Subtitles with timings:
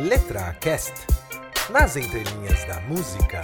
[0.00, 1.06] Letra Cast
[1.68, 3.42] nas entrelinhas da música.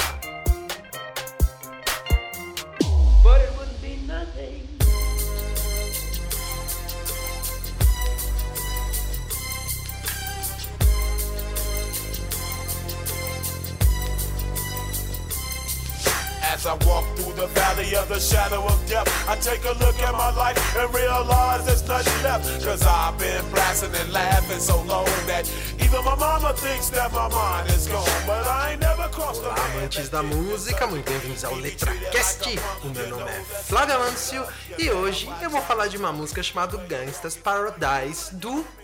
[16.66, 20.12] I walk through the valley of the shadow of death, I take a look at
[20.12, 22.64] my life and realize there's nothing left.
[22.64, 25.46] Cause I've been blasting and laughing so long that
[29.44, 32.58] Olá, amantes da música, muito bem-vindos ao LetraCast.
[32.82, 34.44] O meu nome é Flávio Amâncio
[34.78, 38.64] e hoje eu vou falar de uma música chamada Gangsta's Paradise do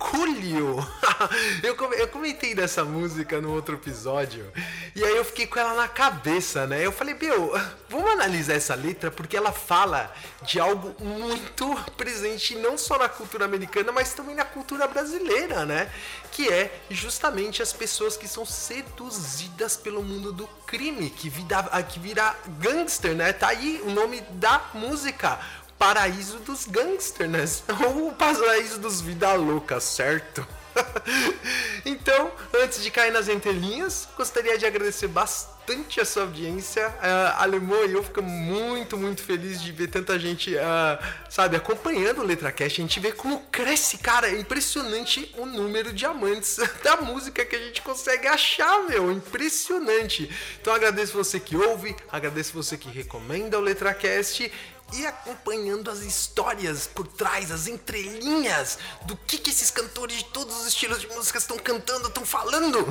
[1.76, 4.46] come- eu comentei dessa música no outro episódio
[4.94, 6.84] e aí eu fiquei com ela na cabeça, né?
[6.84, 7.52] Eu falei, meu,
[7.88, 13.46] vamos analisar essa letra porque ela fala de algo muito presente não só na cultura
[13.46, 15.90] americana, mas também na cultura brasileira, né?
[16.30, 21.98] Que é justamente as pessoas que são seduzidas pelo mundo do crime, que vira, que
[21.98, 23.32] vira gangster, né?
[23.32, 25.38] Tá aí o nome da música.
[25.78, 27.44] Paraíso dos Gangsters, né?
[27.88, 30.46] Ou o Paraíso dos Vida Louca, certo?
[31.84, 36.88] então, antes de cair nas entrelinhas, gostaria de agradecer bastante a sua audiência.
[36.88, 40.98] Uh, Alemão e eu ficamos muito, muito felizes de ver tanta gente, ah,
[41.28, 42.80] sabe, acompanhando o LetraCast.
[42.80, 44.28] A gente vê como cresce, cara.
[44.28, 49.12] É impressionante o número de amantes da música que a gente consegue achar, meu.
[49.12, 50.30] Impressionante.
[50.60, 54.50] Então, agradeço você que ouve, agradeço você que recomenda o LetraCast
[54.92, 60.60] e acompanhando as histórias por trás, as entrelinhas do que, que esses cantores de todos
[60.60, 62.86] os estilos de música estão cantando, estão falando.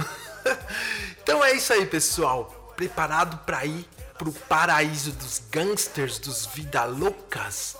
[1.22, 2.74] então é isso aí, pessoal.
[2.76, 7.76] Preparado para ir pro paraíso dos gangsters, dos vida loucas?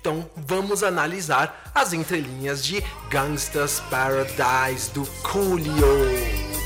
[0.00, 6.57] Então vamos analisar as entrelinhas de Gangsta's Paradise do Coolio.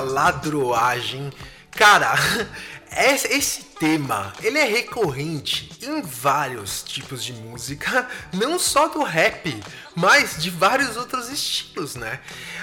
[0.00, 1.32] Ladroagem.
[1.70, 2.14] Cara,
[2.96, 5.67] esse esse tema, ele é recorrente
[6.02, 9.60] vários tipos de música, não só do rap,
[9.94, 12.20] mas de vários outros estilos, né?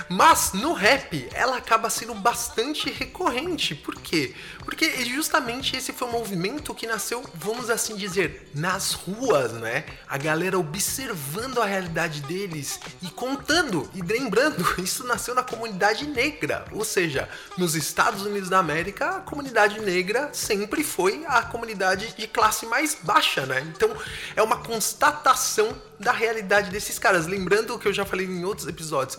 [0.08, 3.76] Mas no rap, ela acaba sendo bastante recorrente.
[3.76, 4.34] Por quê?
[4.64, 9.86] Porque justamente esse foi um movimento que nasceu, vamos assim dizer, nas ruas, né?
[10.08, 16.66] A galera observando a realidade deles e contando e lembrando, isso nasceu na comunidade negra,
[16.72, 22.28] ou seja, nos Estados Unidos da América, a comunidade negra sempre foi a comunidade de
[22.28, 23.62] classe mais baixa, né?
[23.76, 23.90] Então
[24.36, 27.28] é uma constatação da realidade desses caras.
[27.28, 29.18] Lembrando o que eu já falei em outros episódios,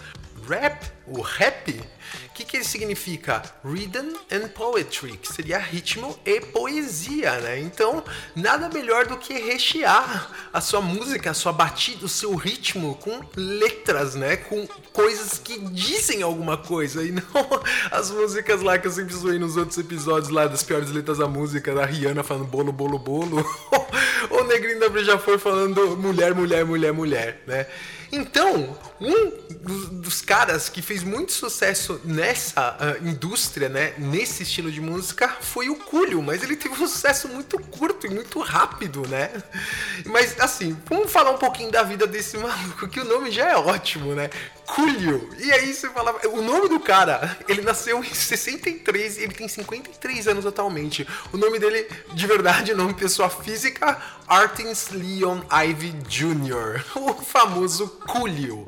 [0.49, 3.43] rap, o rap, o que, que ele significa?
[3.65, 7.61] Rhythm and poetry, que seria ritmo e poesia, né?
[7.61, 12.95] Então, nada melhor do que rechear a sua música, a sua batida, o seu ritmo
[12.97, 14.37] com letras, né?
[14.37, 17.23] Com coisas que dizem alguma coisa e não
[17.91, 21.27] as músicas lá que eu sempre zoei nos outros episódios lá das piores letras da
[21.27, 23.39] música, da Rihanna falando bolo, bolo, bolo,
[24.31, 27.67] ou o Negrinho da Beija-Flor falando mulher, mulher, mulher, mulher, né?
[28.17, 29.31] Então, um
[30.01, 35.69] dos, caras que fez muito sucesso nessa uh, indústria, né, nesse estilo de música, foi
[35.69, 39.31] o Coolio, mas ele teve um sucesso muito curto e muito rápido, né?
[40.07, 43.57] Mas assim, vamos falar um pouquinho da vida desse maluco, que o nome já é
[43.57, 44.31] ótimo, né?
[44.67, 45.31] Coolio.
[45.39, 50.29] E aí você falava, o nome do cara, ele nasceu em 63, ele tem 53
[50.29, 51.07] anos atualmente.
[51.33, 58.67] O nome dele, de verdade, nome pessoa física, Artins Leon Ivy Jr., o famoso Coolio.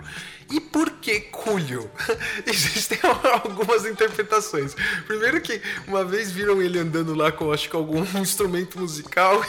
[0.50, 1.90] E por que Coolio?
[2.46, 2.98] Existem
[3.42, 4.74] algumas interpretações.
[5.06, 9.44] Primeiro que uma vez viram ele andando lá com acho que algum instrumento musical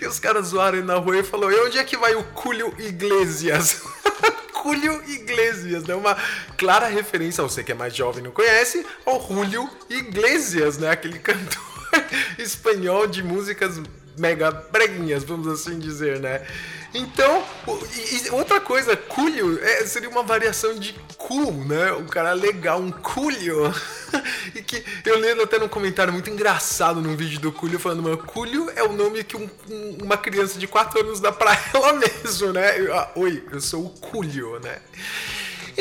[0.00, 2.74] e os caras zoaram na rua e falou: "E onde é que vai o Coolio
[2.78, 3.82] Iglesias?"
[4.62, 5.94] Julio Iglesias, né?
[5.94, 6.16] Uma
[6.56, 10.90] clara referência, você que é mais jovem não conhece, ao Julio Iglesias, né?
[10.90, 11.62] Aquele cantor
[12.38, 13.80] espanhol de músicas
[14.18, 16.46] mega breguinhas, vamos assim dizer, né?
[16.92, 17.44] Então,
[18.32, 21.92] outra coisa, culho é, seria uma variação de cool, né?
[21.92, 23.72] Um cara legal, um culho.
[24.54, 28.18] e que eu lendo até num comentário muito engraçado num vídeo do Culho falando, mano,
[28.18, 31.92] Culho é o nome que um, um, uma criança de 4 anos dá pra ela
[31.92, 32.80] mesmo, né?
[32.80, 34.80] Eu, ah, Oi, eu sou o Culho, né?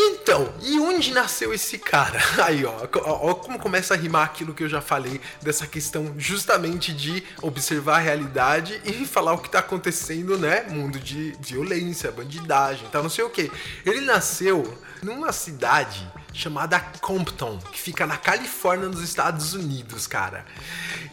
[0.02, 2.18] Então, e onde nasceu esse cara?
[2.42, 6.94] Aí, ó, ó, como começa a rimar aquilo que eu já falei dessa questão justamente
[6.94, 10.64] de observar a realidade e falar o que tá acontecendo, né?
[10.70, 13.52] Mundo de violência, bandidagem, tal, não sei o que.
[13.86, 14.74] Ele nasceu
[15.04, 20.46] numa cidade chamada Compton, que fica na Califórnia, nos Estados Unidos, cara.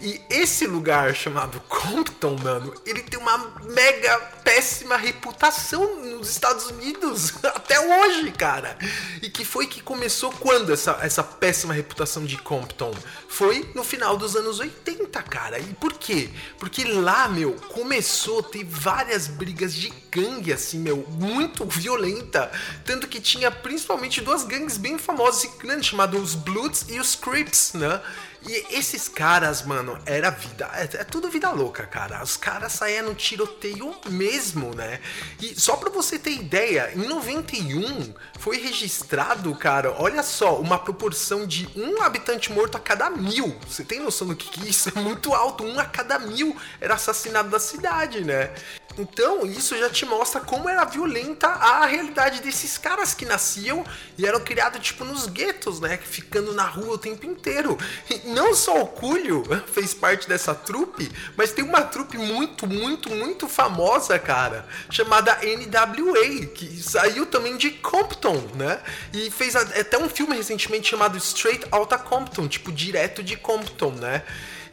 [0.00, 7.32] E esse lugar chamado Compton, mano, ele tem uma mega péssima reputação nos Estados Unidos
[7.44, 8.76] até hoje, cara.
[9.22, 12.94] E que foi que começou quando essa, essa péssima reputação de Compton?
[13.28, 15.58] Foi no final dos anos 80, cara.
[15.58, 16.30] E por quê?
[16.58, 22.50] Porque lá, meu, começou a ter várias brigas de gangue, assim, meu, muito violenta.
[22.84, 27.14] Tanto que tinha principalmente duas gangues bem famosas e grandes, chamadas os Bloods e os
[27.14, 28.00] Crips, né?
[28.48, 30.70] E esses caras, mano, era vida.
[30.74, 32.22] É, é, tudo vida louca, cara.
[32.22, 35.00] Os caras saíam no tiroteio mesmo, né?
[35.40, 41.44] E só pra você ter ideia, em 91 foi registrado, cara, olha só, uma proporção
[41.44, 43.56] de um habitante morto a cada mil.
[43.68, 45.64] Você tem noção do que, que isso é muito alto?
[45.64, 48.54] Um a cada mil era assassinado da cidade, né?
[48.98, 53.84] Então, isso já te mostra como era violenta a realidade desses caras que nasciam
[54.16, 55.98] e eram criados, tipo, nos guetos, né?
[55.98, 57.76] Ficando na rua o tempo inteiro.
[58.08, 63.10] E não só o Culho fez parte dessa trupe, mas tem uma trupe muito, muito,
[63.10, 68.80] muito famosa, cara, chamada NWA, que saiu também de Compton, né?
[69.12, 74.22] E fez até um filme recentemente chamado Straight Outta Compton, tipo, direto de Compton, né?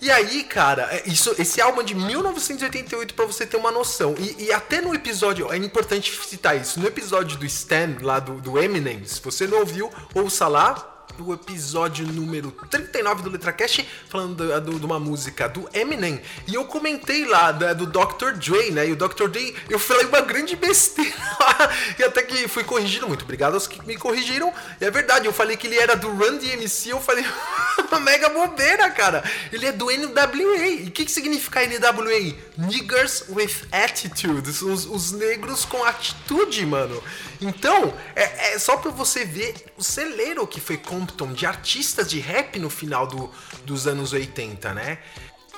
[0.03, 4.13] E aí, cara, é, isso, esse álbum é de 1988 para você ter uma noção.
[4.19, 8.33] E, e, até no episódio, é importante citar isso, no episódio do Stan, lá do,
[8.41, 14.45] do Eminem, se você não ouviu, ouça lá, do episódio número 39 do LetraCast, falando
[14.77, 16.21] de uma música do Eminem.
[16.47, 18.33] E eu comentei lá do Dr.
[18.33, 18.87] Dre, né?
[18.87, 19.27] E o Dr.
[19.29, 21.13] Dre, eu falei uma grande besteira
[21.97, 23.07] e até que fui corrigido.
[23.07, 24.51] Muito obrigado aos que me corrigiram.
[24.81, 26.89] E é verdade, eu falei que ele era do Run DMC.
[26.89, 27.23] Eu falei
[28.01, 29.23] mega bobeira, cara.
[29.51, 30.67] Ele é do NWA.
[30.67, 32.35] E o que, que significa NWA?
[32.57, 34.49] Niggers with Attitude.
[34.49, 37.01] Os, os negros com atitude, mano.
[37.41, 42.19] Então, é, é só pra você ver o celeiro que foi Compton de artistas de
[42.19, 43.29] rap no final do,
[43.65, 44.99] dos anos 80, né?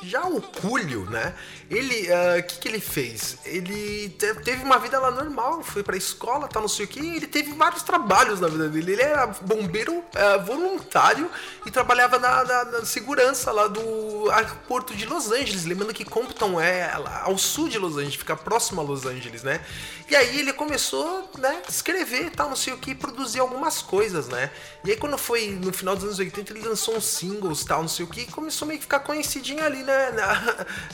[0.04, 1.34] Já o Cúlio, né?
[1.70, 3.38] Ele, o uh, que, que ele fez?
[3.46, 4.10] Ele
[4.44, 7.54] teve uma vida lá normal, foi pra escola, tá não sei o que, ele teve
[7.54, 8.92] vários trabalhos na vida dele.
[8.92, 11.30] Ele era bombeiro uh, voluntário
[11.66, 15.66] e trabalhava na, na, na, segurança lá do aeroporto de Los Angeles.
[15.66, 16.92] Lembrando que Compton é
[17.24, 19.62] ao sul de Los Angeles, fica próximo a Los Angeles, né?
[20.08, 24.52] E aí ele começou, né, escrever tal, não sei o que, produzir algumas coisas, né?
[24.84, 27.88] E aí quando foi no final dos anos 80, ele lançou uns singles, tal, não
[27.88, 30.12] sei o que, e começou meio que ficar conhecidinho ali, na,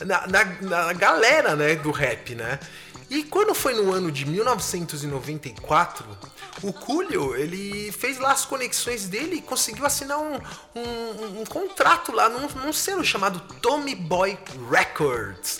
[0.05, 2.59] na, na, na galera, né, do rap, né?
[3.09, 6.05] E quando foi no ano de 1994,
[6.63, 10.35] o Coolio, ele fez lá as conexões dele e conseguiu assinar um,
[10.73, 14.39] um, um contrato lá num, num selo chamado Tommy Boy
[14.69, 15.59] Records.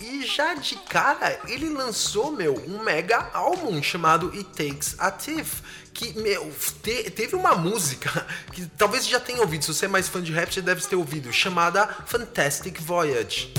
[0.00, 5.60] E já de cara, ele lançou, meu, um mega álbum chamado It Takes a Thief.
[6.00, 6.50] Que, meu,
[6.82, 10.32] te, teve uma música que talvez já tenha ouvido, se você é mais fã de
[10.32, 13.52] rap, você deve ter ouvido, chamada Fantastic Voyage.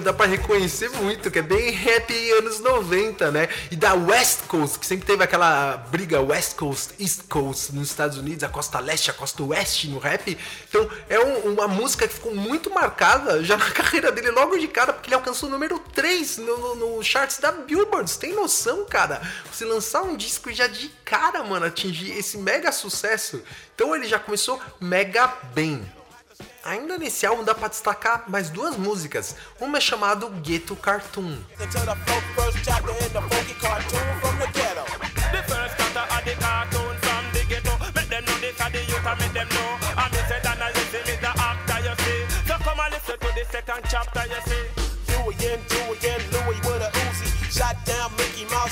[0.00, 3.48] Dá para reconhecer muito, que é bem rap anos 90, né?
[3.70, 8.18] E da West Coast, que sempre teve aquela briga West Coast, East Coast nos Estados
[8.18, 10.36] Unidos, a costa leste, a costa oeste no rap.
[10.68, 14.68] Então é um, uma música que ficou muito marcada já na carreira dele logo de
[14.68, 18.10] cara, porque ele alcançou o número 3 no, no, no charts da Billboard.
[18.10, 19.20] Você tem noção, cara?
[19.52, 23.42] Você lançar um disco já de cara, mano, atingir esse mega sucesso.
[23.74, 25.97] Então ele já começou mega bem.
[26.68, 29.34] Ainda nesse álbum dá pra destacar mais duas músicas.
[29.58, 31.38] Uma é chamada Ghetto Cartoon.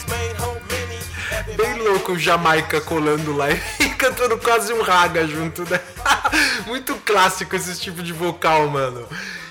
[0.07, 0.15] Bem
[1.87, 3.47] louco Jamaica colando lá
[3.81, 5.81] e cantando quase um raga junto, né?
[6.66, 9.07] Muito clássico esse tipo de vocal, mano.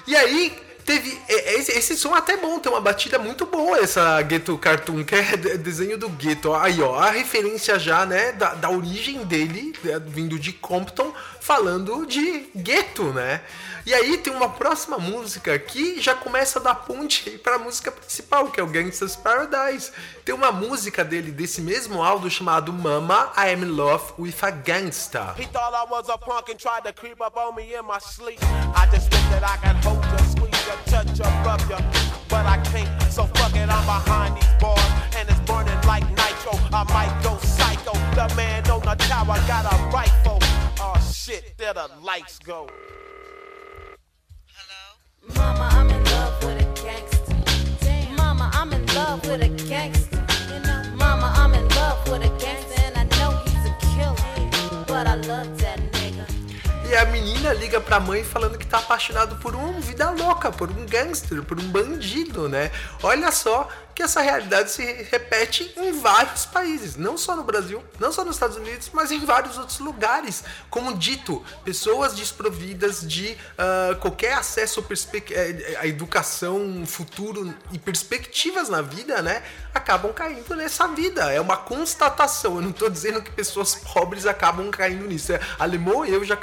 [0.06, 1.20] E aí, teve.
[1.28, 5.16] é, Esse, esse som até bom, tem uma batida muito boa essa Ghetto Cartoon, que
[5.16, 6.54] é de- desenho do Ghetto.
[6.54, 12.06] Aí, ó, a referência já, né, da, da origem dele, né, vindo de Compton, falando
[12.06, 13.42] de gueto, né?
[13.86, 18.48] E aí tem uma próxima música que já começa a dar ponte pra música principal,
[18.48, 19.92] que é o Gangsta's Paradise.
[20.26, 24.50] Tem uma música dele desse mesmo álbum chamado Mama, I Am in Love with a
[24.50, 25.36] Gangsta.
[28.74, 30.25] A
[30.66, 31.78] squeeze touch you, rub you.
[32.30, 34.82] But I can't, so fuck it, I'm behind these bars.
[35.18, 36.54] And it's burning like nitro.
[36.74, 37.94] I might go psycho.
[38.16, 40.40] The man on the tower got a rifle.
[40.80, 42.68] Oh shit, there the lights go.
[45.36, 48.16] Mama, I'm in love with a gangster.
[48.16, 50.24] Mama, I'm in love with a gangster.
[50.96, 54.86] Mama, I'm in love with a gangster, and I know he's a killer.
[54.88, 55.95] But I love that nigga.
[56.98, 60.86] A menina liga pra mãe falando que tá apaixonado por um vida louca, por um
[60.86, 62.72] gangster, por um bandido, né?
[63.04, 68.12] Olha só que essa realidade se repete em vários países, não só no Brasil, não
[68.12, 70.44] só nos Estados Unidos, mas em vários outros lugares.
[70.70, 78.68] Como dito, pessoas desprovidas de ah, qualquer acesso perspec- eh, à educação, futuro e perspectivas
[78.68, 79.42] na vida, né?
[79.74, 81.32] Acabam caindo nessa vida.
[81.32, 82.58] É uma constatação.
[82.58, 85.32] Eu não tô dizendo que pessoas pobres acabam caindo nisso.
[85.32, 86.36] É, Alemão e eu já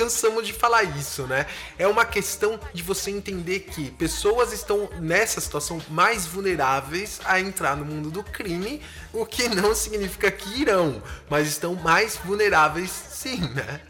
[0.00, 1.44] cansamos de falar isso, né?
[1.78, 7.76] É uma questão de você entender que pessoas estão nessa situação mais vulneráveis a entrar
[7.76, 8.80] no mundo do crime,
[9.12, 13.82] o que não significa que irão, mas estão mais vulneráveis sim, né?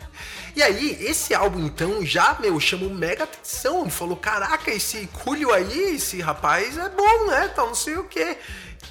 [0.57, 3.88] E aí, esse álbum então já, meu, chamou mega atenção.
[3.88, 7.47] Falou: caraca, esse Julio aí, esse rapaz é bom, né?
[7.55, 8.37] Tal, não sei o que.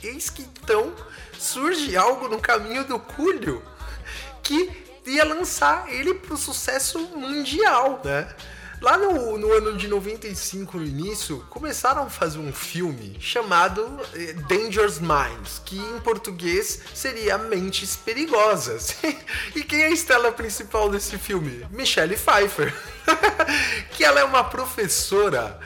[0.02, 0.94] Eis que então
[1.38, 3.62] surge algo no caminho do Julio
[4.42, 8.28] que ia lançar ele pro sucesso mundial, né?
[8.82, 14.32] Lá no, no ano de 95, no início, começaram a fazer um filme chamado eh,
[14.48, 18.96] Dangerous Minds, que em português seria Mentes Perigosas.
[19.54, 21.68] e quem é a estrela principal desse filme?
[21.72, 22.74] Michelle Pfeiffer.
[23.92, 25.60] que ela é uma professora.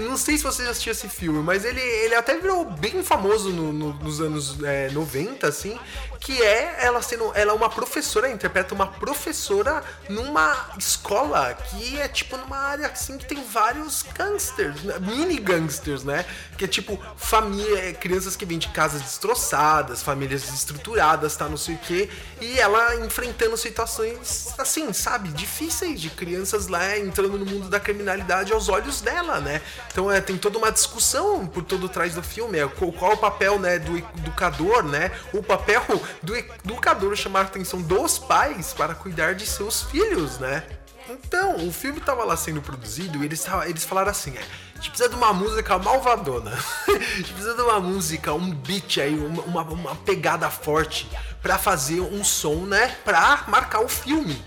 [0.00, 3.50] Não sei se você já assistiu esse filme, mas ele, ele até virou bem famoso
[3.50, 5.76] no- no- nos anos eh, 90, assim.
[6.20, 7.32] Que é ela sendo.
[7.34, 13.16] Ela é uma professora, interpreta uma professora numa escola que é tipo numa área assim
[13.16, 14.98] que tem vários gangsters, né?
[15.00, 16.26] mini gangsters, né?
[16.58, 21.48] Que é tipo família, crianças que vêm de casas destroçadas, famílias desestruturadas, tá?
[21.48, 22.10] Não sei o quê.
[22.40, 25.30] E ela enfrentando situações assim, sabe?
[25.30, 29.62] Difíceis de crianças lá entrando no mundo da criminalidade aos olhos dela, né?
[29.90, 32.58] Então é, tem toda uma discussão por todo trás do filme.
[32.58, 35.10] É, qual, qual é o papel né, do educador, né?
[35.32, 35.82] O papel
[36.22, 40.64] do educador chamar a atenção dos pais para cuidar de seus filhos, né?
[41.08, 44.90] Então, o filme tava lá sendo produzido e eles, eles falaram assim: é, a gente
[44.90, 46.52] precisa de uma música malvadona.
[46.86, 51.08] a gente precisa de uma música, um beat aí, uma, uma, uma pegada forte
[51.42, 52.96] pra fazer um som, né?
[53.04, 54.40] Pra marcar o filme.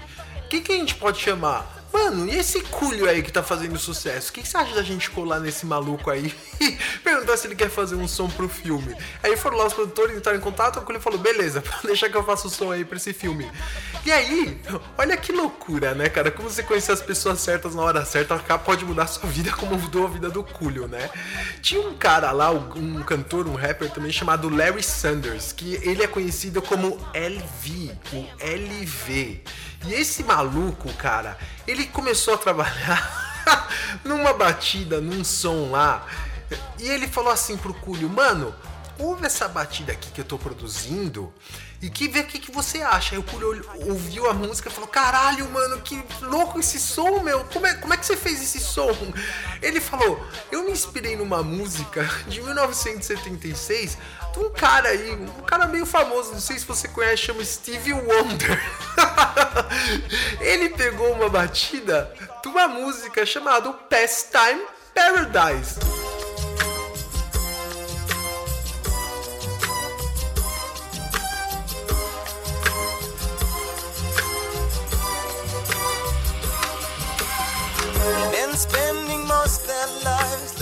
[0.46, 1.83] O que, que a gente pode chamar?
[1.94, 4.32] Mano, e esse culho aí que tá fazendo sucesso?
[4.32, 6.72] O que, que você acha da gente colar nesse maluco aí e
[7.04, 8.96] perguntar se ele quer fazer um som pro filme?
[9.22, 12.24] Aí foram lá os produtores, entraram em contato, o culho falou: beleza, deixa que eu
[12.24, 13.50] faça o som aí pra esse filme.
[14.04, 14.60] E aí,
[14.98, 16.32] olha que loucura, né, cara?
[16.32, 19.78] Como você conhecer as pessoas certas na hora certa pode mudar a sua vida como
[19.78, 21.12] mudou a vida do culho, né?
[21.62, 26.08] Tinha um cara lá, um cantor, um rapper também chamado Larry Sanders, que ele é
[26.08, 29.44] conhecido como LV, o LV.
[29.86, 31.38] E esse maluco, cara,
[31.68, 33.34] ele começou a trabalhar
[34.04, 36.06] numa batida, num som lá.
[36.80, 38.56] E ele falou assim pro Cúlio, mano,
[38.98, 41.34] ouve essa batida aqui que eu tô produzindo
[41.82, 43.16] e que vê o que, que você acha.
[43.16, 47.44] Aí o Cúlio ouviu a música e falou, caralho, mano, que louco esse som, meu.
[47.46, 48.96] Como é, como é que você fez esse som?
[49.62, 53.98] Ele falou, eu me inspirei numa música de 1976 de
[54.38, 58.62] um cara aí, um cara meio famoso, não sei se você conhece, chama Stevie Wonder.
[60.42, 65.80] Ele pegou uma batida de uma música chamada Pastime Paradise.
[78.56, 80.54] Spending most their lives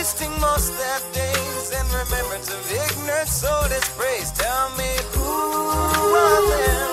[0.00, 0.72] wasting most
[1.12, 4.30] days in remembrance of ignorance, so disgrace.
[4.32, 5.32] Tell me who
[6.26, 6.88] of them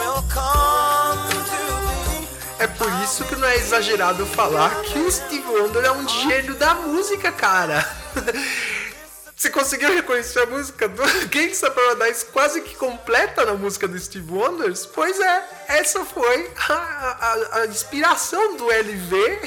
[0.00, 1.18] will come
[1.50, 2.62] to.
[2.62, 6.54] É por isso que não é exagerado falar que o Steve Wonder é um gênio
[6.56, 7.82] da música, cara.
[9.34, 14.30] Você conseguiu reconhecer a música do Gangsta Paradise quase que completa na música do Steve
[14.30, 14.84] Wonders?
[14.84, 19.40] Pois é, essa foi a, a, a inspiração do LV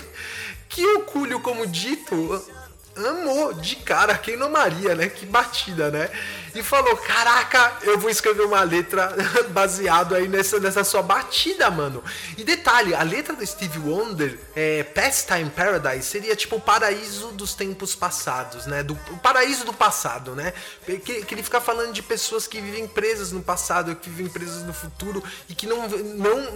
[0.67, 2.39] que o Cúlio, como dito,
[3.08, 5.08] amou de cara, quem não Maria, né?
[5.08, 6.10] Que batida, né?
[6.56, 9.15] E falou: Caraca, eu vou escrever uma letra
[9.50, 12.03] baseado aí nessa, nessa sua batida, mano.
[12.38, 17.53] E detalhe: a letra do Steve Wonder, é, Pastime Paradise, seria tipo o paraíso dos
[17.53, 18.84] tempos passados, né?
[18.84, 20.53] Do, o paraíso do passado, né?
[20.86, 24.63] Que, que ele fica falando de pessoas que vivem presas no passado, que vivem presas
[24.63, 26.51] no futuro e que não, não,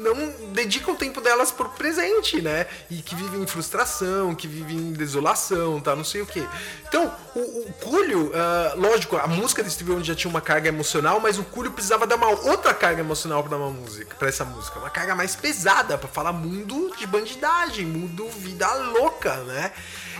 [0.00, 2.66] não dedicam o tempo delas por presente, né?
[2.90, 5.94] E que vivem em frustração, que vivem em desolação, tá?
[5.94, 6.46] Não sei o que.
[6.88, 10.68] Então, o, o Cúlio, uh, lógico, a música de Steve Wonder já tinha uma carga
[10.68, 14.44] emocional, mas o Cúlio precisava dar uma outra carga emocional para uma música, para essa
[14.44, 19.72] música, uma carga mais pesada para falar mundo de bandidagem, mundo vida louca, né?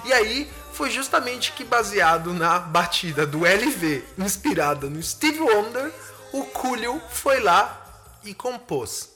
[0.05, 5.93] E aí foi justamente que baseado na batida do LV, inspirada no Steve Wonder,
[6.33, 7.85] o Cúlio foi lá
[8.25, 9.16] e compôs.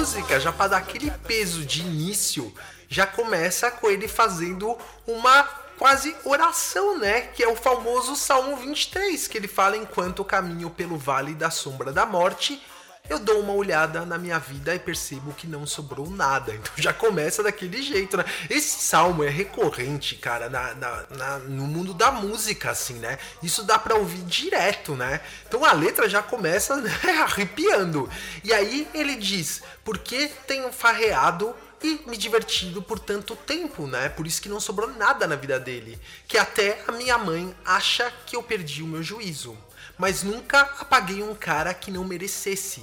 [0.00, 2.50] música, já para dar aquele peso de início,
[2.88, 4.74] já começa com ele fazendo
[5.06, 5.42] uma
[5.76, 7.20] quase oração, né?
[7.20, 11.92] Que é o famoso Salmo 23, que ele fala: Enquanto caminho pelo vale da sombra
[11.92, 12.62] da morte,
[13.10, 16.54] eu dou uma olhada na minha vida e percebo que não sobrou nada.
[16.54, 18.24] Então já começa daquele jeito, né?
[18.48, 23.18] Esse salmo é recorrente, cara, na, na- na- no mundo da música, assim, né?
[23.42, 25.20] Isso dá pra ouvir direto, né?
[25.46, 26.90] Então a letra já começa né,
[27.22, 28.08] arrepiando.
[28.44, 34.08] E aí ele diz: Por que tenho farreado e me divertido por tanto tempo, né?
[34.10, 35.98] Por isso que não sobrou nada na vida dele.
[36.28, 39.56] Que até a minha mãe acha que eu perdi o meu juízo.
[39.98, 42.82] Mas nunca apaguei um cara que não merecesse.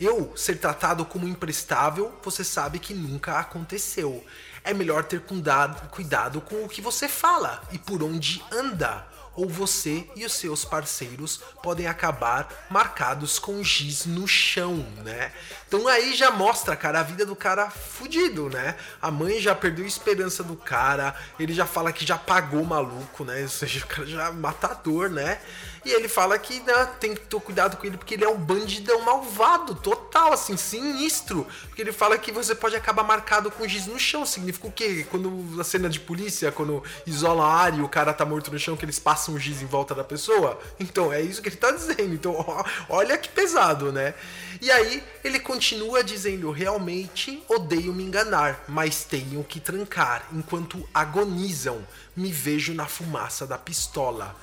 [0.00, 4.24] Eu ser tratado como imprestável, você sabe que nunca aconteceu.
[4.62, 9.06] É melhor ter cuidado, com o que você fala e por onde anda.
[9.34, 15.32] Ou você e os seus parceiros podem acabar marcados com giz no chão, né?
[15.68, 18.76] Então aí já mostra, cara, a vida do cara fudido, né?
[19.00, 23.24] A mãe já perdeu a esperança do cara, ele já fala que já pagou maluco,
[23.24, 23.42] né?
[23.42, 25.40] Ou seja, o cara já é matador, né?
[25.88, 28.36] E ele fala que né, tem que ter cuidado com ele porque ele é um
[28.36, 31.46] bandidão malvado, total, assim, sinistro.
[31.62, 34.26] Porque ele fala que você pode acabar marcado com giz no chão.
[34.26, 35.06] Significa o quê?
[35.10, 38.58] Quando a cena de polícia, quando isola a área e o cara tá morto no
[38.58, 40.60] chão, que eles passam o giz em volta da pessoa?
[40.78, 42.12] Então, é isso que ele tá dizendo.
[42.12, 44.12] Então, ó, olha que pesado, né?
[44.60, 50.28] E aí, ele continua dizendo: realmente odeio me enganar, mas tenho que trancar.
[50.34, 51.82] Enquanto agonizam,
[52.14, 54.36] me vejo na fumaça da pistola.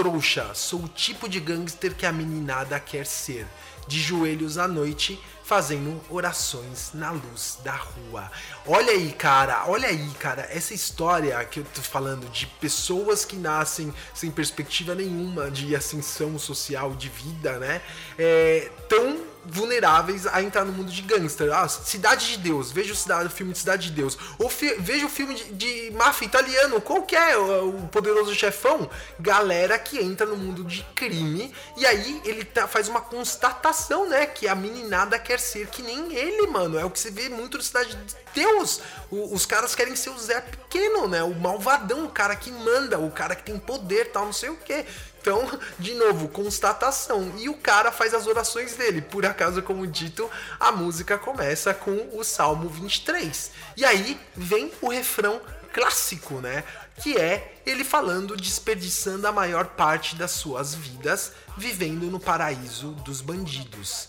[0.00, 3.46] Trouxa, sou o tipo de gangster que a meninada quer ser.
[3.86, 8.32] De joelhos à noite, fazendo orações na luz da rua.
[8.66, 13.36] Olha aí, cara, olha aí, cara, essa história que eu tô falando de pessoas que
[13.36, 17.82] nascem sem perspectiva nenhuma de ascensão social, de vida, né?
[18.18, 21.52] É, tão vulneráveis a entrar no mundo de gangster.
[21.52, 24.16] Ah, Cidade de Deus, veja o, o filme de Cidade de Deus.
[24.38, 28.88] Ou veja o filme de, de máfia italiano, qual que é o, o poderoso chefão?
[29.18, 34.26] Galera que entra no mundo de crime e aí ele tá- faz uma constatação, né?
[34.26, 36.78] Que a meninada quer ser que nem ele, mano.
[36.78, 38.80] É o que você vê muito no Cidade de Deus.
[39.10, 41.22] O- os caras querem ser o Zé Pequeno, né?
[41.22, 44.56] O malvadão, o cara que manda, o cara que tem poder, tal, não sei o
[44.56, 44.84] que.
[45.20, 45.46] Então,
[45.78, 47.32] de novo, constatação.
[47.38, 49.00] E o cara faz as orações dele.
[49.02, 53.50] Por acaso, como dito, a música começa com o Salmo 23.
[53.76, 55.40] E aí vem o refrão
[55.72, 56.64] clássico, né?
[57.02, 63.20] Que é ele falando desperdiçando a maior parte das suas vidas vivendo no paraíso dos
[63.20, 64.08] bandidos.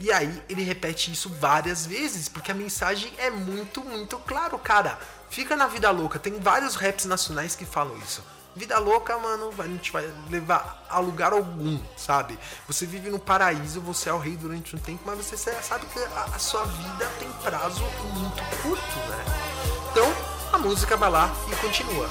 [0.00, 4.98] E aí ele repete isso várias vezes, porque a mensagem é muito, muito claro, cara.
[5.28, 6.18] Fica na vida louca.
[6.18, 8.22] Tem vários raps nacionais que falam isso.
[8.54, 12.38] Vida louca, mano, vai- não te vai levar a lugar algum, sabe?
[12.66, 15.98] Você vive no paraíso, você é o rei durante um tempo, mas você sabe que
[15.98, 17.82] a, a sua vida tem prazo
[18.14, 19.24] muito curto, né?
[19.92, 20.06] Então,
[20.52, 22.08] a música vai lá e continua.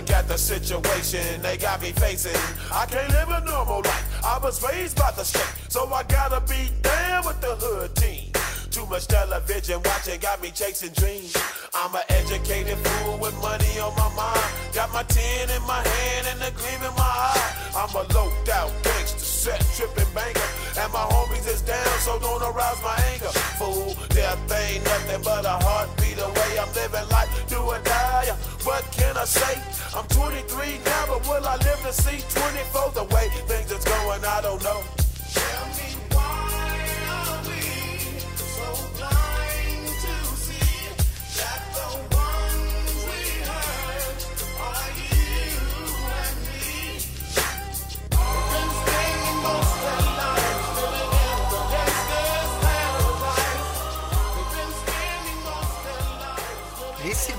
[0.00, 2.32] Look at the situation they got me facing.
[2.72, 4.24] I can't live a normal life.
[4.24, 8.32] I was raised by the state, so I gotta be down with the hood team.
[8.70, 11.36] Too much television watching got me chasing dreams.
[11.74, 14.48] I'm an educated fool with money on my mind.
[14.72, 17.60] Got my tin in my hand and a gleam in my eye.
[17.76, 20.40] I'm a low out gangster, set tripping banker.
[20.80, 23.32] And my homies is down, so don't arouse my anger.
[23.60, 26.58] Fool, death ain't nothing but a heartbeat away.
[26.58, 28.32] I'm living life, do or die.
[28.64, 29.60] What can I say?
[29.96, 32.92] I'm 23 now, but will I live to see 24?
[32.92, 34.99] The way things is going, I don't know.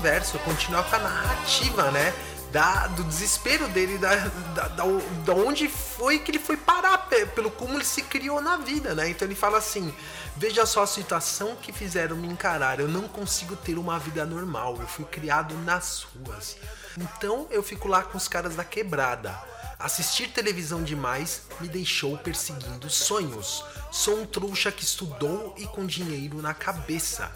[0.02, 2.14] Lives living Esse verso continua com a narrativa, né?
[2.50, 4.84] Da, do desespero dele, da, da, da,
[5.24, 8.94] da onde foi que ele foi parar, pe- pelo como ele se criou na vida,
[8.94, 9.08] né?
[9.08, 9.94] Então ele fala assim:
[10.36, 12.78] Veja só a situação que fizeram me encarar.
[12.80, 14.76] Eu não consigo ter uma vida normal.
[14.80, 16.56] Eu fui criado nas ruas.
[16.98, 19.34] Então eu fico lá com os caras da quebrada.
[19.78, 23.64] Assistir televisão demais me deixou perseguindo sonhos.
[23.90, 27.30] Sou um trouxa que estudou e com dinheiro na cabeça.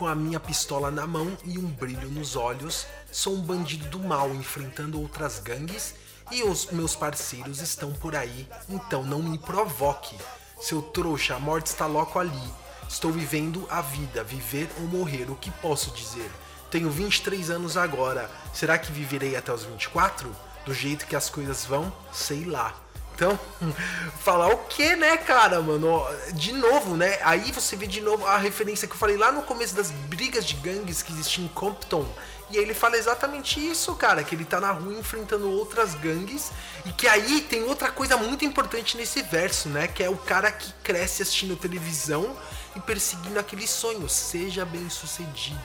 [0.00, 3.98] Com a minha pistola na mão e um brilho nos olhos, sou um bandido do
[3.98, 5.94] mal enfrentando outras gangues
[6.30, 10.16] e os meus parceiros estão por aí, então não me provoque.
[10.58, 12.42] Seu trouxa, a morte está logo ali.
[12.88, 16.30] Estou vivendo a vida, viver ou morrer, o que posso dizer?
[16.70, 18.30] Tenho 23 anos agora.
[18.54, 20.34] Será que viverei até os 24?
[20.64, 22.74] Do jeito que as coisas vão, sei lá.
[23.20, 23.38] Então,
[24.24, 26.02] falar o que, né, cara, mano?
[26.32, 27.18] De novo, né?
[27.22, 30.42] Aí você vê de novo a referência que eu falei lá no começo das brigas
[30.42, 32.08] de gangues que existiam em Compton.
[32.50, 36.50] E aí ele fala exatamente isso, cara, que ele tá na rua enfrentando outras gangues
[36.86, 40.50] e que aí tem outra coisa muito importante nesse verso, né, que é o cara
[40.50, 42.36] que cresce assistindo televisão
[42.74, 45.60] e perseguindo aquele sonho, seja bem-sucedido,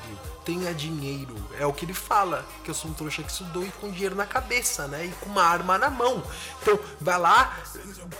[0.45, 1.35] tenha dinheiro.
[1.59, 4.15] É o que ele fala, que eu sou um trouxa que estudou e com dinheiro
[4.15, 6.23] na cabeça, né, e com uma arma na mão.
[6.61, 7.57] Então, vai lá,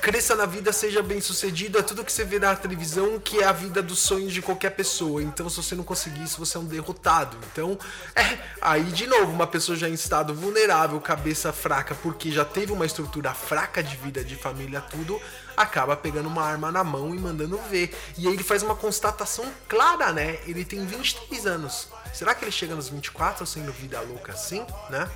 [0.01, 3.51] cresça na vida, seja bem-sucedido, é tudo que você vê na televisão que é a
[3.51, 5.21] vida dos sonhos de qualquer pessoa.
[5.21, 7.37] Então, se você não conseguir isso, você é um derrotado.
[7.51, 7.77] Então,
[8.15, 12.71] é, aí de novo, uma pessoa já em estado vulnerável, cabeça fraca, porque já teve
[12.71, 15.21] uma estrutura fraca de vida, de família, tudo,
[15.55, 17.95] acaba pegando uma arma na mão e mandando ver.
[18.17, 20.39] E aí ele faz uma constatação clara, né?
[20.45, 21.87] Ele tem 23 anos.
[22.13, 25.09] Será que ele chega nos 24 sendo vida louca assim, né?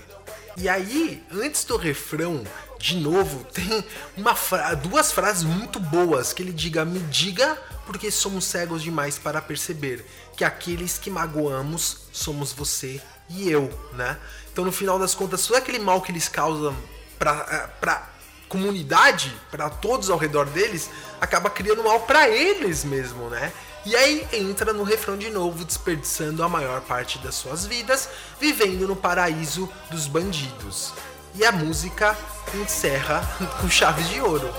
[0.58, 2.44] E aí, antes do refrão,
[2.78, 3.84] de novo, tem
[4.18, 9.18] uma fra- duas frases muito boas que ele diga: "Me diga porque somos cegos demais
[9.18, 14.18] para perceber que aqueles que magoamos somos você e eu", né?
[14.52, 16.76] Então, no final das contas, todo aquele mal que eles causam
[17.18, 18.10] para para
[18.50, 20.90] comunidade, para todos ao redor deles,
[21.22, 23.54] acaba criando mal para eles mesmo, né?
[23.86, 28.10] E aí entra no refrão de novo, desperdiçando a maior parte das suas vidas,
[28.40, 30.94] vivendo no paraíso dos bandidos.
[31.36, 32.18] E a música
[32.56, 33.22] encerra
[33.62, 34.54] com chave de ouro.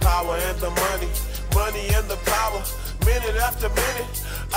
[0.00, 1.10] Power and the money,
[1.54, 2.62] money and the power.
[3.04, 4.27] Minute after minute,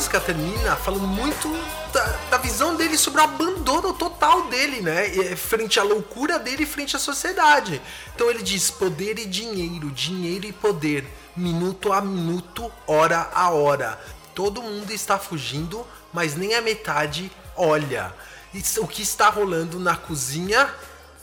[0.00, 1.46] Música termina falando muito
[1.92, 5.14] da, da visão dele sobre o abandono total dele, né?
[5.14, 7.82] E, Frente à loucura dele, frente à sociedade.
[8.14, 14.00] Então ele diz: poder e dinheiro, dinheiro e poder, minuto a minuto, hora a hora.
[14.34, 18.10] Todo mundo está fugindo, mas nem a metade olha.
[18.54, 20.66] Isso- O que está rolando na cozinha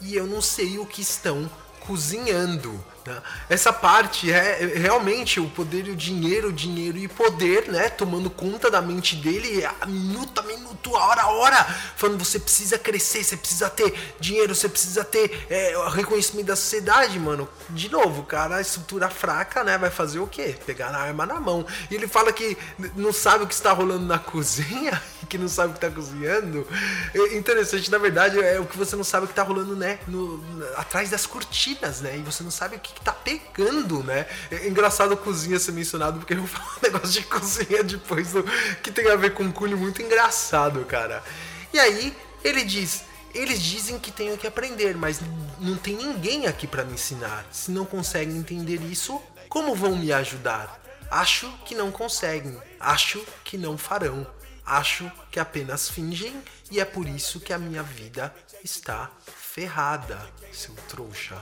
[0.01, 2.79] e eu não sei o que estão cozinhando.
[3.08, 3.22] Né?
[3.50, 7.89] Essa parte é é realmente o poder e o dinheiro, dinheiro e poder, né?
[7.89, 11.63] Tomando conta da mente dele a minuto a minuto, a hora a hora.
[11.96, 17.17] Falando, você precisa crescer, você precisa ter dinheiro, você precisa ter é, reconhecimento da sociedade,
[17.17, 17.48] mano.
[17.70, 19.78] De novo, cara, a estrutura fraca, né?
[19.78, 20.56] Vai fazer o quê?
[20.65, 21.65] Pegar a arma na mão.
[21.89, 22.58] E ele fala que
[22.96, 26.67] não sabe o que está rolando na cozinha, que não sabe o que está cozinhando.
[27.13, 30.00] É interessante, na verdade, é o que você não sabe o que está rolando, né?
[30.08, 30.43] No,
[30.76, 32.17] atrás das cortinas, né?
[32.17, 34.25] E você não sabe o que, que tá pegando, né?
[34.49, 38.31] É engraçado a cozinha ser mencionado, porque eu vou falar um negócio de cozinha depois
[38.33, 38.43] do,
[38.81, 41.23] que tem a ver com cunho muito engraçado, cara.
[41.71, 43.03] E aí, ele diz.
[43.36, 45.19] Eles dizem que tenho que aprender, mas
[45.60, 47.45] não tem ninguém aqui para me ensinar.
[47.51, 50.81] Se não conseguem entender isso, como vão me ajudar?
[51.12, 52.57] Acho que não conseguem.
[52.79, 54.25] Acho que não farão.
[54.65, 58.33] Acho que apenas fingem e é por isso que a minha vida
[58.63, 60.19] está ferrada,
[60.51, 61.38] seu trouxa.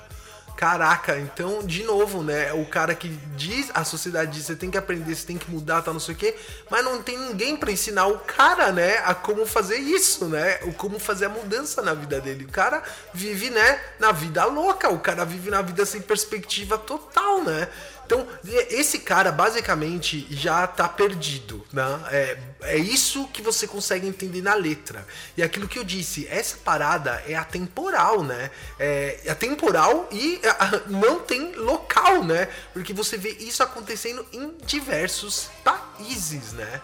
[0.55, 2.53] Caraca, então, de novo, né?
[2.53, 5.81] O cara que diz, a sociedade diz, você tem que aprender, você tem que mudar,
[5.81, 6.33] tá, não sei o quê,
[6.69, 10.59] mas não tem ninguém pra ensinar o cara, né, a como fazer isso, né?
[10.63, 12.45] O como fazer a mudança na vida dele.
[12.45, 12.81] O cara
[13.13, 17.67] vive, né, na vida louca, o cara vive na vida sem perspectiva total, né?
[18.05, 18.27] Então,
[18.69, 21.83] esse cara basicamente já tá perdido, né?
[22.11, 25.05] É, é isso que você consegue entender na letra.
[25.35, 28.51] E aquilo que eu disse, essa parada é atemporal, né?
[28.79, 32.47] É atemporal e ah, não tem local, né?
[32.73, 36.81] Porque você vê isso acontecendo em diversos países, né?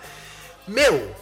[0.67, 1.15] Meu,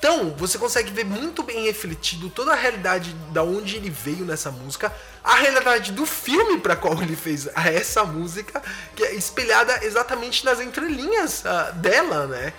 [0.00, 4.50] então, você consegue ver muito bem refletido toda a realidade da onde ele veio nessa
[4.50, 4.90] música,
[5.22, 8.62] a realidade do filme para qual ele fez essa música,
[8.96, 12.52] que é espelhada exatamente nas entrelinhas ah, dela, né?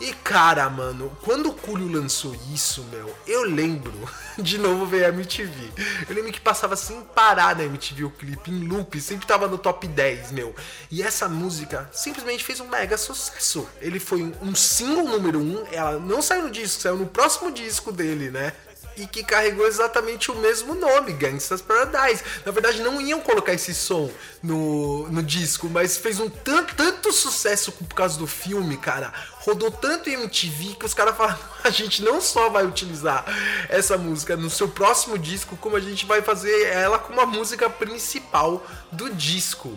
[0.00, 3.92] E cara, mano, quando o Cúlio lançou isso, meu, eu lembro,
[4.36, 5.72] de novo veio a MTV.
[6.08, 9.56] Eu lembro que passava sem parar na MTV o clipe, em loop, sempre tava no
[9.56, 10.54] top 10, meu.
[10.90, 13.68] E essa música simplesmente fez um mega sucesso.
[13.80, 17.92] Ele foi um, single número um, ela não saiu no disco, saiu no próximo disco
[17.92, 18.52] dele, né?
[18.96, 22.22] E que carregou exatamente o mesmo nome, Gangsta's Paradise.
[22.44, 24.10] Na verdade, não iam colocar esse som
[24.42, 29.12] no, no disco, mas fez um tanto, tanto sucesso por causa do filme, cara.
[29.40, 33.24] Rodou tanto em MTV que os caras falaram: a gente não só vai utilizar
[33.68, 37.68] essa música no seu próximo disco, como a gente vai fazer ela como a música
[37.68, 39.76] principal do disco.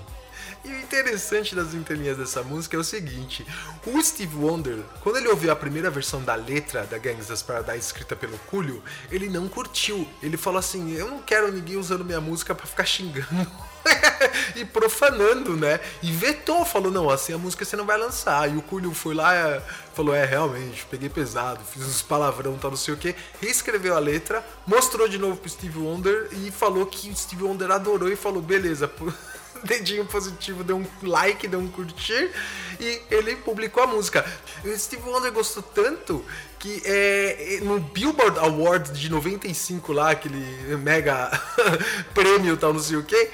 [0.68, 3.48] E o interessante das entrelinhas dessa música é o seguinte:
[3.86, 8.18] o Steve Wonder, quando ele ouviu a primeira versão da letra da Gangsta's Paradise escrita
[8.18, 10.06] pelo Coolio, ele não curtiu.
[10.22, 13.50] Ele falou assim: Eu não quero ninguém usando minha música pra ficar xingando.
[14.58, 15.80] e profanando, né?
[16.04, 18.54] E vetou, falou: Não, assim a música você não vai lançar.
[18.54, 19.62] E o Coolio foi lá
[19.94, 23.16] falou: É, realmente, peguei pesado, fiz uns palavrão, tal, não sei o que.
[23.42, 27.72] Reescreveu a letra, mostrou de novo pro Steve Wonder e falou que o Steve Wonder
[27.72, 28.92] adorou e falou: Beleza,
[29.64, 32.32] dedinho positivo, deu um like, deu um curtir
[32.80, 34.26] e ele publicou a música.
[34.64, 36.24] O Steve Wonder gostou tanto
[36.60, 40.44] que é, no Billboard Award de 95 lá, aquele
[40.78, 41.30] mega
[42.14, 43.30] prêmio tal, não sei o que,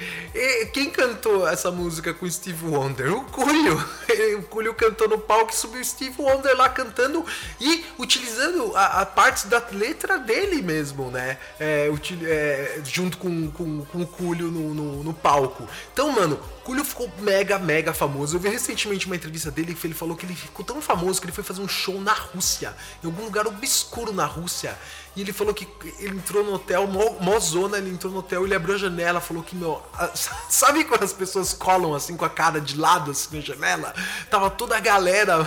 [0.72, 3.12] quem cantou essa música com o Steve Wonder?
[3.14, 3.82] O Coolio.
[4.34, 7.24] O Coolio cantou no palco e subiu o Steve Wonder lá cantando
[7.60, 11.38] e utilizando a, a parte da letra dele mesmo, né?
[11.58, 15.68] É, util, é, junto com, com, com o Coolio no, no, no palco.
[15.92, 18.36] Então, mano, Coolio ficou mega, mega famoso.
[18.36, 21.26] Eu vi recentemente uma entrevista dele que ele falou que ele ficou tão famoso que
[21.26, 24.76] ele foi fazer um show na Rússia, em algum lugar obscuro na Rússia.
[25.16, 25.68] E ele falou que
[26.00, 29.20] ele entrou no hotel, mó, mó zona, ele entrou no hotel, ele abriu a janela,
[29.20, 30.10] falou que, meu, a-
[30.48, 33.94] sabe quando as pessoas colam assim com a cara de lado assim na janela?
[34.30, 35.46] Tava toda a galera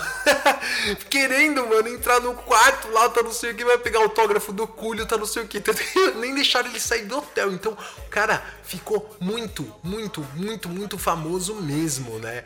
[1.09, 4.67] querendo, mano, entrar no quarto lá, tá não sei o que, vai pegar autógrafo do
[4.67, 5.61] Cúlio, tá não sei o que.
[6.15, 7.51] Nem deixaram ele sair do hotel.
[7.51, 7.75] Então,
[8.09, 12.43] cara ficou muito, muito, muito, muito famoso mesmo, né?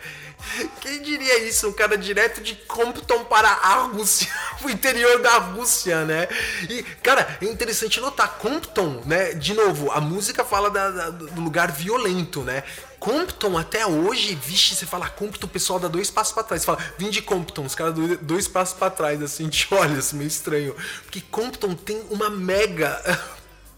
[0.79, 1.67] Quem diria isso?
[1.67, 4.27] Um cara direto de Compton para a Rússia,
[4.63, 6.27] o interior da Rússia, né?
[6.69, 9.33] E, cara, é interessante notar, Compton, né?
[9.33, 12.63] De novo, a música fala da- da- do lugar violento, né?
[12.99, 16.61] Compton até hoje, vixe, você fala Compton, o pessoal dá dois passos pra trás.
[16.61, 20.17] Você fala, vim de Compton, os caras dois passos pra trás, assim, te olha, assim,
[20.17, 20.75] meio estranho.
[21.03, 23.01] Porque Compton tem uma mega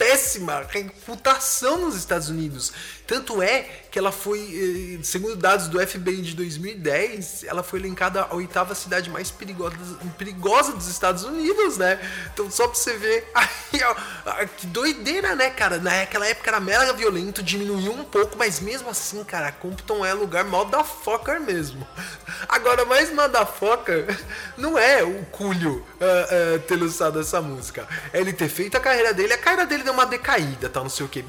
[0.04, 2.74] péssima reputação nos Estados Unidos.
[3.08, 8.24] Tanto é que ela foi, eh, segundo dados do FBI de 2010, ela foi elencada
[8.24, 9.76] a oitava cidade mais perigosa,
[10.18, 12.00] perigosa dos Estados Unidos, né?
[12.34, 15.78] Então só pra você ver, aí, ó, que doideira, né, cara?
[15.78, 20.44] Naquela época era mega violento, diminuiu um pouco, mas mesmo assim, cara, Compton é lugar
[20.44, 21.88] motherfucker mesmo.
[22.50, 24.18] Agora, mais motherfucker
[24.58, 27.88] não é o Cúlio uh, uh, ter lançado essa música.
[28.12, 30.89] É ele ter feito a carreira dele, a carreira dele deu uma decaída, tal, não
[30.89, 31.23] sei o que.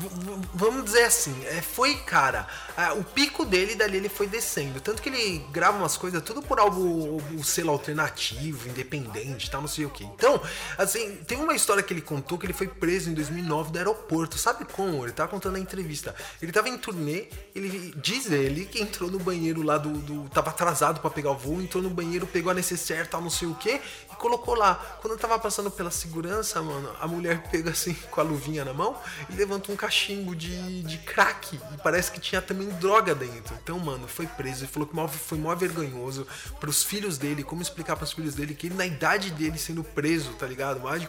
[0.52, 2.46] vamos dizer assim, é, foi, cara,
[2.76, 4.80] ah, o pico dele dali ele foi descendo.
[4.80, 9.68] Tanto que ele grava umas coisas tudo por algo, o selo alternativo, independente, tal, não
[9.68, 10.04] sei o que.
[10.04, 10.40] Então,
[10.76, 14.36] assim, tem uma história que ele contou que ele foi preso em 2009 do aeroporto.
[14.38, 15.04] Sabe como?
[15.04, 16.14] Ele tava contando na entrevista.
[16.42, 19.90] Ele tava em turnê, ele diz ele que entrou no banheiro lá do.
[19.90, 23.30] do tava atrasado para pegar o voo, entrou no banheiro, pegou a necessaire, tal, não
[23.30, 24.74] sei o que, e colocou lá.
[25.00, 28.74] Quando eu tava passando pela segurança, mano, a mulher pega assim com a luvinha na
[28.74, 28.96] mão
[29.30, 31.54] e levanta um cachimbo de, de crack.
[31.54, 33.54] E parece que tinha também droga dentro.
[33.62, 36.26] Então, mano, foi preso e falou que foi mó vergonhoso
[36.60, 37.42] pros filhos dele.
[37.42, 40.80] Como explicar pros filhos dele que ele, na idade dele, sendo preso, tá ligado?
[40.80, 41.08] Mais de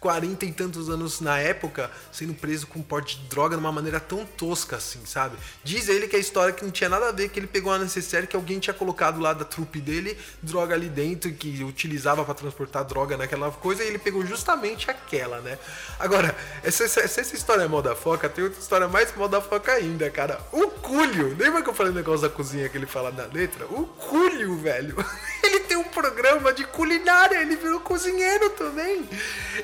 [0.00, 3.98] 40 e tantos anos na época, sendo preso com porte de droga de uma maneira
[3.98, 5.36] tão tosca assim, sabe?
[5.64, 7.78] Diz ele que a história que não tinha nada a ver, que ele pegou uma
[7.78, 12.34] necessária que alguém tinha colocado lá da trupe dele, droga ali dentro, que utilizava para
[12.34, 15.58] transportar droga naquela coisa, e ele pegou justamente aquela, né?
[15.98, 20.10] Agora, essa, essa, essa história é moda foca, tem outra história mais moda foca ainda,
[20.10, 20.40] cara.
[20.52, 23.66] O Cúlio, lembra que eu falei o negócio da cozinha que ele fala na letra?
[23.66, 24.96] O Cúlio, velho.
[25.44, 29.08] Ele tem um programa de culinária, ele virou cozinheiro também.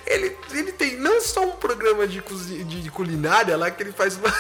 [0.06, 4.16] Ele, ele tem não só um programa de, de, de culinária lá que ele faz
[4.16, 4.32] uma.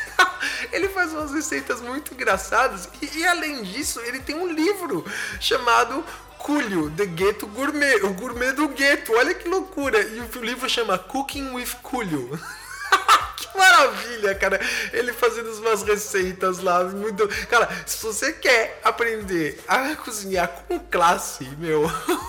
[0.72, 5.04] ele faz umas receitas muito engraçadas e, e, além disso ele tem um livro
[5.38, 6.04] chamado
[6.38, 9.12] Cúlio, The Ghetto Gourmet, o gourmet do gueto.
[9.12, 10.00] Olha que loucura!
[10.00, 12.38] E o livro chama Cooking with Cúlio.
[13.78, 14.60] maravilha, cara.
[14.92, 17.28] Ele fazendo umas receitas lá, muito.
[17.46, 21.82] Cara, se você quer aprender a cozinhar com classe, meu.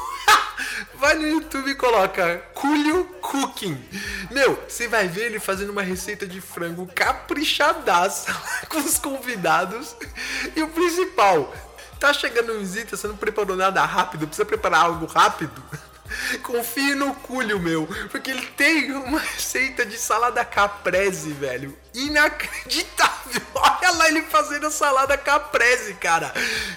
[0.95, 3.81] Vai no YouTube e coloca Cúlio Cooking.
[4.29, 8.33] Meu, você vai ver ele fazendo uma receita de frango caprichadaça
[8.67, 9.95] com os convidados.
[10.55, 11.53] E o principal,
[11.99, 15.63] tá chegando visita, você não preparou nada rápido, precisa preparar algo rápido.
[16.43, 17.88] Confie no Cúlio, meu.
[18.10, 21.78] Porque ele tem uma receita de salada caprese, velho.
[21.93, 23.41] Inacreditável.
[23.54, 26.34] Olha lá ele fazendo salada caprese, cara.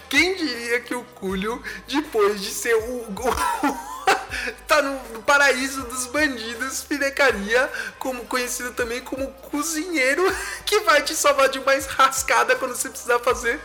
[0.08, 3.06] Quem diria que o Cúlio, depois de ser o.
[4.66, 10.24] tá no paraíso dos bandidos, pinecaria, como conhecido também como cozinheiro,
[10.64, 13.60] que vai te salvar de uma rascada quando você precisar fazer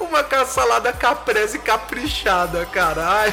[0.00, 3.32] uma salada caprese caprichada, caralho.